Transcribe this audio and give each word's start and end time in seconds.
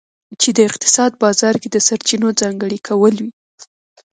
چې 0.41 0.49
د 0.57 0.59
اقتصاد 0.69 1.11
بازار 1.23 1.55
کې 1.61 1.69
د 1.71 1.77
سرچینو 1.87 2.27
ځانګړي 2.41 2.79
کول 2.89 3.15
وي. 3.23 3.31